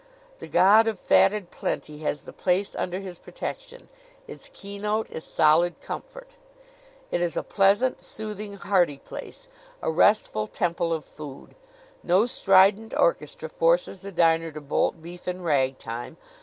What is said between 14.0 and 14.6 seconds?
diner to